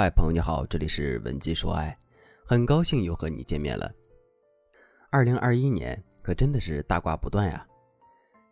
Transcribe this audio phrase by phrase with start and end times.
[0.00, 1.92] 嗨，朋友你好，这里是文姬说爱，
[2.46, 3.92] 很高兴又和你见面了。
[5.10, 7.66] 二零二一年可真的是大瓜不断呀！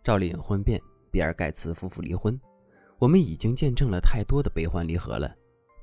[0.02, 2.36] 赵丽颖婚变，比尔盖茨夫妇离婚，
[2.98, 5.32] 我们已经见证了太多的悲欢离合了。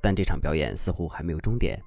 [0.02, 1.82] 但这场表演似乎还没有终点。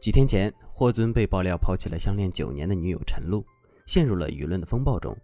[0.00, 3.44] 几天前，霍尊被爆料抛弃了相恋九年的女友陈露，
[3.84, 5.14] 陷入了舆论的风暴中，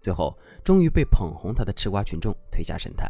[0.00, 3.08] 最后终于被捧红他的吃瓜群众推下神坛。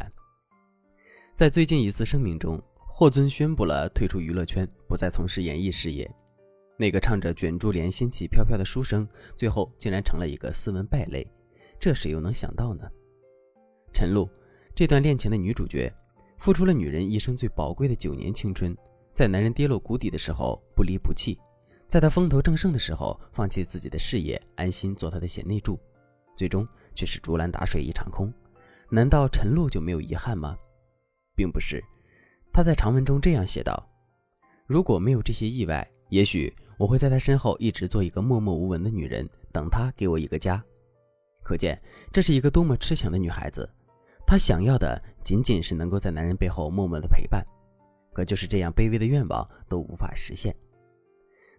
[1.33, 2.61] 在最近一次声明中，
[2.99, 6.05] 霍尊宣布了退出娱乐圈，不再从事演艺事业。
[6.75, 11.25] 那个唱着卷珠帘仙气飘飘的书生，最后竟然成了一个斯文败类，
[11.79, 12.83] 这谁又能想到呢？
[13.93, 14.29] 陈露，
[14.75, 15.89] 这段恋情的女主角，
[16.39, 18.75] 付出了女人一生最宝贵的九年青春，
[19.13, 21.39] 在男人跌落谷底的时候不离不弃，
[21.87, 25.79] 在他风头正盛的时候放弃自己的事业，安心做他的贤内助，
[26.35, 28.29] 最终却是竹篮打水一场空。
[28.89, 30.53] 难道陈露就没有遗憾吗？
[31.33, 31.81] 并不是，
[32.51, 33.87] 他在长文中这样写道
[34.67, 40.63] ：“如果没有这些意外，也许我会在他身后一直做一个默默无闻的女人，等他给我一个家。”
[41.41, 43.67] 可见这是一个多么痴情的女孩子，
[44.27, 47.43] 她想要的仅仅是能够在男人背后默默的陪伴。
[48.13, 50.53] 可就是这样卑微的愿望都无法实现。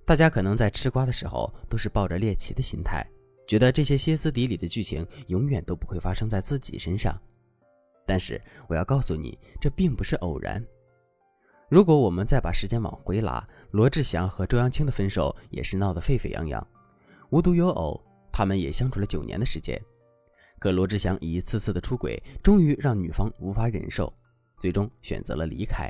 [0.04, 3.04] 大家可能在吃瓜的时候都是抱着猎奇的心态，
[3.48, 7.18] 觉得这些歇斯底里的剧情永远都不会发生在自己身上。
[8.06, 10.64] 但是我要告诉你，这并不是偶然。
[11.70, 16.66] 如果我们再把时间往回拉，罗志祥和周扬青的分手也是闹得沸沸扬扬。
[17.30, 17.98] 无独有偶，
[18.32, 19.80] 他们也相处了九年的时间。
[20.58, 24.12] 可罗志祥一次次的出轨，终于让女方无法忍受，
[24.58, 25.88] 最终选择了离开。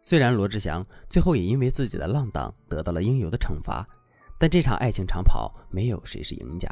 [0.00, 3.86] 虽然罗志祥最后也因为自己的浪荡得到了应有的惩罚，
[4.38, 6.70] 但这场爱情长跑，没有谁是赢家。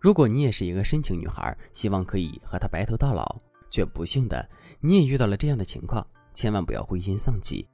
[0.00, 3.38] 如果你也是一个深情女孩，希望可以和他白头到老，
[3.70, 4.48] 却不幸的
[4.80, 7.68] 你也遇到了这样的情况，千万不要灰心丧气。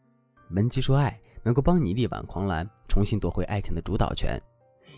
[0.51, 4.41] 文姬说爱能够帮你力挽狂澜，重新夺回爱情的主导权，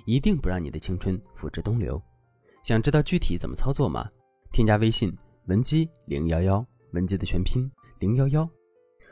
[0.06, 2.00] 一定不让你的青春付之东流。
[2.62, 4.08] 想知道具体怎么操作吗？
[4.52, 5.16] 添加微信
[5.46, 8.48] 文姬零幺幺，文姬的全拼零幺幺，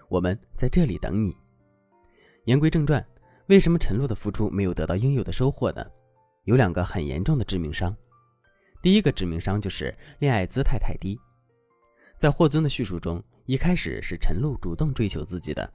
[0.08, 1.37] 我们在这里等你。
[2.44, 3.04] 言归正传，
[3.47, 5.84] 为什么陈露的付出没有得到应有的收获呢？
[6.44, 7.94] 有两个很严重的致命伤。
[8.81, 11.19] 第一个致命伤就是恋爱姿态太低。
[12.19, 15.72] 在霍尊的叙述中，一开始是陈露主动追求自己的，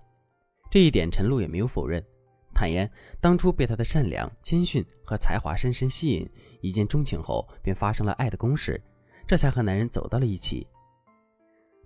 [0.69, 2.05] 这一点陈露也没有否认，
[2.53, 2.87] 坦言
[3.19, 6.29] 当初被他的善良、谦逊和才华深深吸引，
[6.61, 8.79] 一见钟情后便发生了爱的攻势，
[9.25, 10.67] 这才和男人走到了一起。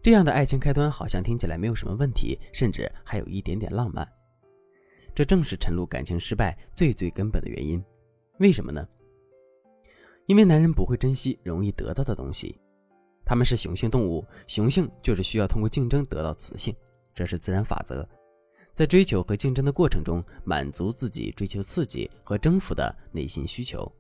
[0.04, 4.06] 这样的爱情开端好像听起来没有什么问题，甚至还有一点点浪漫。
[5.16, 7.82] 这正是陈露感情失败最最根本的原因。
[8.40, 8.86] 为什么呢？
[10.26, 12.60] 因为男人不会珍惜容易得到的东西，
[13.28, 16.74] 他们是雄性动物，雄性就是需要通过竞争得到雌性，
[17.14, 18.08] 这是自然法则。
[18.74, 23.92] 在追求和竞争的过程中，满足自己追求刺激和征服的内心需求。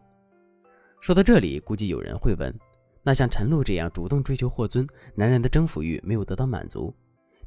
[1.01, 2.57] 说到这里，估计有人会问：
[3.03, 6.95] 那像陈露这样主动追求霍尊，男人的征服欲没有得到满足，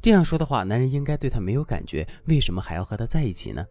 [0.02, 3.64] 这样说的话，男人应该对他没有感觉，为什么还要和他在一起呢？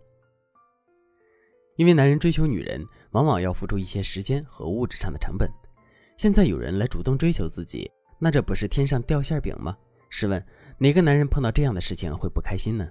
[1.76, 5.47] 因为男人追求女人，往往要付出一些时间和物质上的成本。
[6.18, 9.78] 现在有人来主动追求自己，那这不是天上掉馅饼吗？
[10.09, 10.44] 试问
[10.78, 12.88] 哪个男人碰到这样的事情会不开心呢？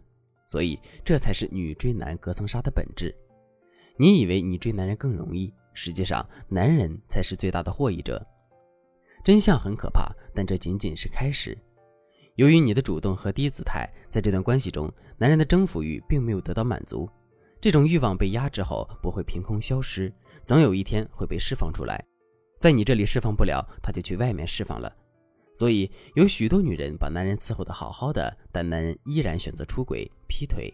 [0.46, 3.14] 所以这才是女追男隔层纱的本质。
[3.98, 8.24] 你以为你追男人更容易，实际上男人才是最大的获益者。
[9.24, 11.58] 真相很可怕，但这仅仅是开始。
[12.36, 17.10] 由于你的主动和低姿态，在这段关系中，男人的征服欲并没有得到满足。
[17.60, 20.10] 这种欲望被压制后不会凭空消失，
[20.46, 22.02] 总有一天会被释放出来。
[22.60, 24.90] 在你这里释放不了，他就去外面释放了。
[25.58, 30.72] 所以有许多女人把男人伺候得好好的，但男人依然选择出轨、劈腿。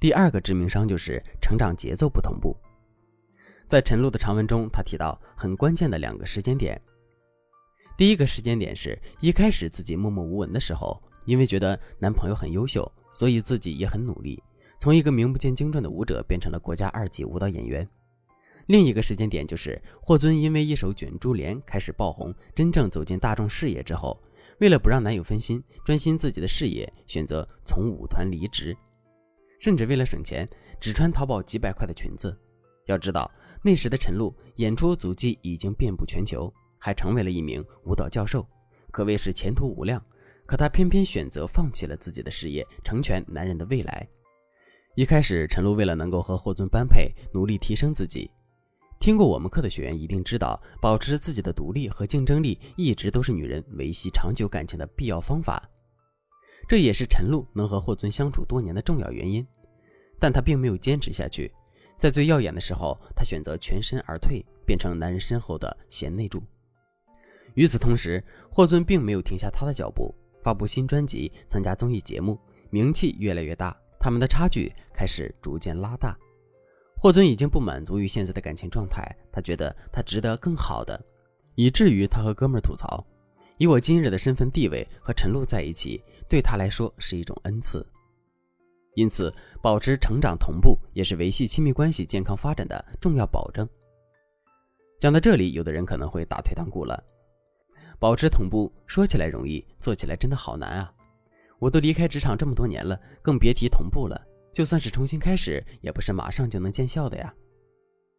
[0.00, 2.56] 第二个致命伤就是成长节奏不同步。
[3.68, 6.76] 在陈露的长文中，他提到很关键的两个时间点。
[7.96, 14.42] 第一个时间点是一开始自己默默无闻的时候，因为觉得男朋友很优秀，所以自己也很努力。
[14.80, 17.88] 从一个名不见经传的舞者变成了国家二级舞蹈演员。
[18.72, 24.18] 另一个时间点就是霍尊因为一首《卷珠帘》开始爆红，真正走进大众视野之后，
[24.60, 28.74] 为了不让男友分心，专心自己的事业，选择从舞团离职，
[29.60, 30.48] 甚至为了省钱，
[30.80, 32.34] 只穿淘宝几百块的裙子。
[32.86, 33.30] 要知道，
[33.62, 38.42] 那时的陈露演出足迹已经遍布全球，还成为了一名舞蹈教授，
[38.90, 40.02] 可谓是前途无量。
[40.46, 44.08] 可她偏偏选择放弃了自己的事业，成全男人的未来。
[44.96, 48.30] 一开始，陈露为了能够和霍尊般配，努力提升自己。
[49.02, 55.68] 听过我们课的学员一定知道，保持自己的独立和竞争力，一直都是女人维系长久感情的必要方法。
[56.68, 59.44] 这也是陈露能和霍尊相处多年的重要原因。
[60.20, 61.52] 但她并没有坚持下去，
[61.98, 66.40] 在最耀眼的时候，她选择全身而退，变成男人身后的贤内助。
[67.54, 68.22] 与此同时，
[68.52, 70.14] 霍尊并没有停下他的脚步，
[70.44, 72.38] 发布新专辑，参加综艺节目，
[72.70, 76.16] 名气越来越大，他们的差距开始逐渐拉大。
[77.02, 81.04] 霍尊已经不满足于现在的感情状态，他觉得他值得更好的，
[81.56, 83.04] 以至于他和哥们儿吐槽
[83.58, 87.84] ：“以我今日的身份地位和陈露在一起，对他来说是一种恩赐。”
[88.94, 93.68] 因此，保持成长同步也是维系亲密关系健康发展的重要保证。
[95.00, 97.02] 讲到这里，有的人可能会打退堂鼓了。
[97.98, 100.92] 保持同步说起来容易，做起来真的好难啊！
[101.58, 104.24] 我都离开职场这么多年了，更别提同步了。
[104.52, 107.34] 就算是重新开始，也不是马上就能见效的呀。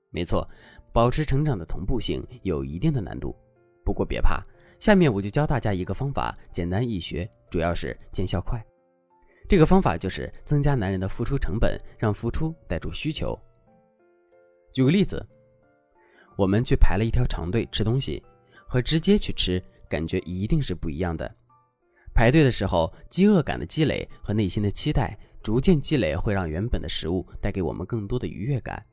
[0.10, 0.48] 没错，
[0.92, 3.36] 保持成长的同步性有一定的难度。
[3.84, 4.44] 不过别怕，
[4.80, 8.64] 下面我就教大家一个方法，简单易学，主要是见效快。
[9.50, 13.38] 这个方法就是增加男人的付出成本，让付出带出需求。
[14.72, 15.24] 举个例子，
[16.38, 18.24] 我们去排了一条长队吃东西，
[18.68, 21.30] 和直接去吃感觉一定是不一样的。
[22.14, 25.18] 排队的时候，饥饿感的积累和内心的期待。
[25.44, 28.84] 逐渐积累会让原本的食物带给我们更多的愉悦感。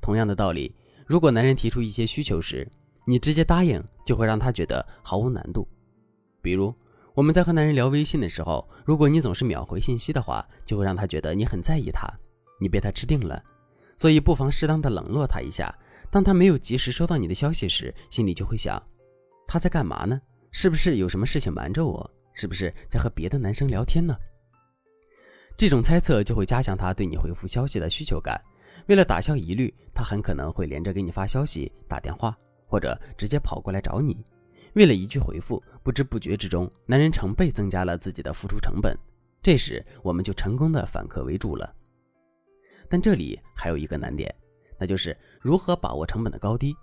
[0.00, 0.74] 同样的道理，
[1.06, 2.68] 如果男人提出一些需求时，
[3.06, 5.66] 你直接答应，就会让他觉得毫无难度。
[6.42, 6.74] 比如，
[7.14, 12.06] 我们在和男人聊微信的时候，如果你总是秒回信息的话，就会让他觉得你很在意他，
[12.60, 13.40] 你被他吃定了。
[13.96, 15.72] 所以，不妨适当的冷落他一下。
[16.10, 18.82] 当他没有及时收到你的消息时，心里就会想：
[19.46, 20.20] 他在干嘛呢？
[20.50, 22.10] 是不是有什么事情瞒着我？
[22.32, 24.16] 是不是在和别的男生聊天呢？
[25.56, 28.38] 这种猜测就会加强他对你回复消息的需求感。
[28.88, 32.36] 为了打消疑虑，他很可能会连着给你发消息、打电话，
[32.66, 34.22] 或者直接跑过来找你。
[34.74, 38.94] 为了一句回复，不知不觉之中，男人成倍增加了自己的付出成本。
[39.42, 41.74] 这时，我们就成功的反客为主了。
[42.88, 44.32] 但这里还有一个难点，
[44.78, 46.76] 那就是如何把握成本的高低。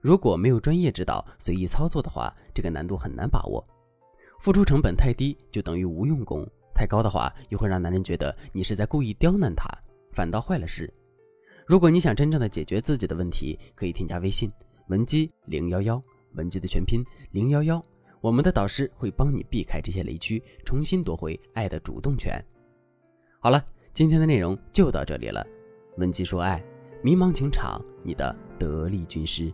[0.00, 3.62] 如果没有专业指导，随意操作的话，这个难度很难把握。
[4.38, 6.48] 付出成本太低，就等于无用功。
[6.80, 9.68] 太高的话，又会让男人觉得你是在故意刁难他，
[10.12, 10.90] 反倒坏了事。
[11.66, 14.50] 如果你想真正的解决自己的问题，可以添加微信
[14.88, 16.02] 文姬零幺幺，
[16.36, 17.84] 文姬的全拼零幺幺，
[18.22, 22.42] 我们的导师会帮你避开这些雷区，重新夺回爱的主动权。
[23.40, 23.62] 好了，
[23.92, 25.46] 今天的内容就到这里了。
[25.98, 26.64] 文姬说爱，
[27.02, 29.52] 迷茫情场，你的得力军师。